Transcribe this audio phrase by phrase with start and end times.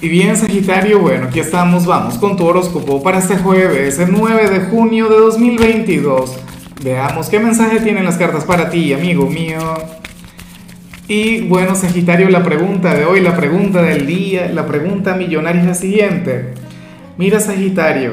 [0.00, 4.48] Y bien, Sagitario, bueno, aquí estamos, vamos con tu horóscopo para este jueves, el 9
[4.48, 6.38] de junio de 2022.
[6.84, 9.58] Veamos qué mensaje tienen las cartas para ti, amigo mío.
[11.08, 15.66] Y bueno, Sagitario, la pregunta de hoy, la pregunta del día, la pregunta millonaria es
[15.66, 16.54] la siguiente.
[17.16, 18.12] Mira, Sagitario,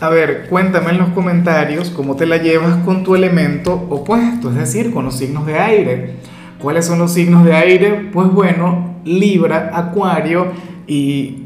[0.00, 4.56] a ver, cuéntame en los comentarios cómo te la llevas con tu elemento opuesto, es
[4.56, 6.14] decir, con los signos de aire.
[6.58, 8.08] ¿Cuáles son los signos de aire?
[8.12, 10.52] Pues bueno, Libra, Acuario
[10.86, 11.44] y,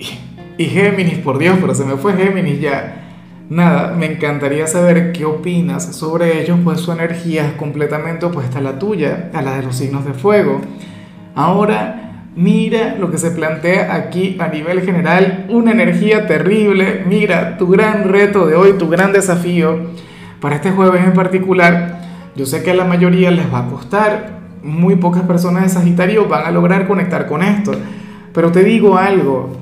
[0.58, 2.98] y Géminis, por Dios, pero se me fue Géminis ya.
[3.48, 8.62] Nada, me encantaría saber qué opinas sobre ellos, pues su energía es completamente opuesta a
[8.62, 10.60] la tuya, a la de los signos de fuego.
[11.34, 17.04] Ahora, mira lo que se plantea aquí a nivel general, una energía terrible.
[17.07, 19.79] Mira, tu gran reto de hoy, tu gran desafío
[20.40, 22.00] para este jueves en particular,
[22.34, 26.29] yo sé que a la mayoría les va a costar, muy pocas personas de Sagitario
[26.29, 27.72] van a lograr conectar con esto.
[28.32, 29.57] Pero te digo algo,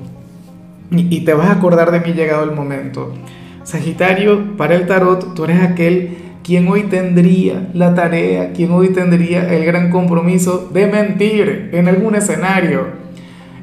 [0.91, 3.13] y te vas a acordar de mí llegado el momento.
[3.63, 9.53] Sagitario, para el tarot, tú eres aquel quien hoy tendría la tarea, quien hoy tendría
[9.53, 12.87] el gran compromiso de mentir en algún escenario,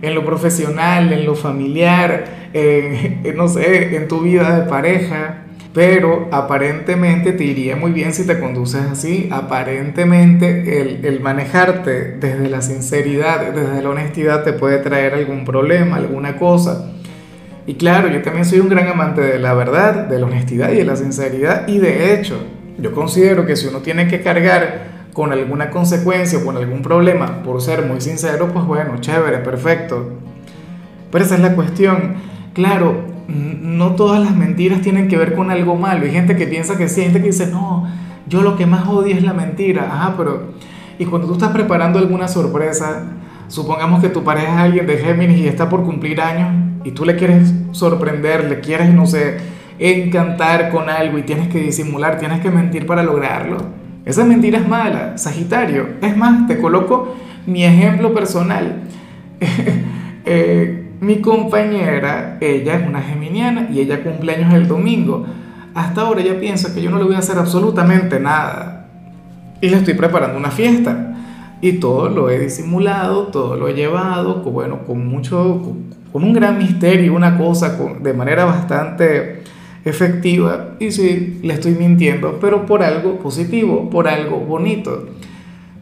[0.00, 2.25] en lo profesional, en lo familiar,
[3.36, 5.42] no sé, en tu vida de pareja,
[5.74, 9.28] pero aparentemente te iría muy bien si te conduces así.
[9.30, 15.97] Aparentemente el, el, manejarte desde la sinceridad, desde la honestidad te puede traer algún problema,
[15.97, 16.92] alguna cosa.
[17.66, 20.77] Y claro, yo también soy un gran amante de la verdad, de la honestidad y
[20.77, 21.69] de la sinceridad.
[21.69, 22.38] Y de hecho,
[22.78, 27.42] yo considero que si uno tiene que cargar con alguna consecuencia o con algún problema
[27.42, 30.12] por ser muy sincero, pues bueno, chévere, perfecto.
[31.10, 32.14] Pero esa es la cuestión.
[32.55, 36.05] Claro, no todas las mentiras tienen que ver con algo malo.
[36.05, 37.87] Hay gente que piensa que sí, hay gente que dice, no,
[38.27, 39.89] yo lo que más odio es la mentira.
[39.91, 40.59] Ajá, pero...
[40.98, 43.05] Y cuando tú estás preparando alguna sorpresa,
[43.47, 46.49] supongamos que tu pareja es alguien de Géminis y está por cumplir años
[46.84, 49.37] y tú le quieres sorprender, le quieres, no sé,
[49.79, 53.59] encantar con algo y tienes que disimular, tienes que mentir para lograrlo.
[54.05, 55.87] Esa mentira es mala, Sagitario.
[56.00, 57.15] Es más, te coloco
[57.47, 58.83] mi ejemplo personal.
[60.25, 65.26] eh, mi compañera, ella es una geminiana y ella cumpleaños el domingo.
[65.75, 68.88] Hasta ahora ella piensa que yo no le voy a hacer absolutamente nada.
[69.60, 71.14] Y le estoy preparando una fiesta.
[71.60, 75.62] Y todo lo he disimulado, todo lo he llevado, con, bueno, con mucho,
[76.12, 79.42] con, un gran misterio, una cosa de manera bastante
[79.84, 80.70] efectiva.
[80.81, 85.06] Y sí, le estoy mintiendo, pero por algo positivo, por algo bonito.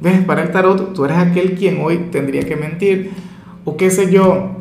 [0.01, 0.21] ¿Ves?
[0.25, 3.13] Para el tarot, tú eres aquel quien hoy tendría que mentir.
[3.65, 4.56] O qué sé yo,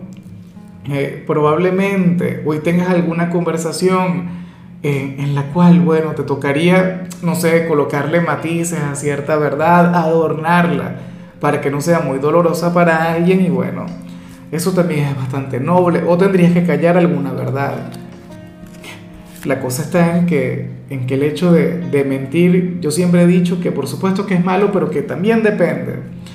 [1.25, 4.46] probablemente hoy tengas alguna conversación
[4.84, 10.97] eh, en la cual, bueno, te tocaría, no sé, colocarle matices a cierta verdad, adornarla
[11.40, 13.88] para que no sea muy dolorosa para alguien y bueno,
[14.51, 17.74] eso también es bastante noble o tendrías que callar alguna verdad.
[19.44, 23.28] La cosa está en que, en que el hecho de, de mentir, yo siempre he
[23.28, 25.95] dicho que por supuesto que es malo, pero que también depende.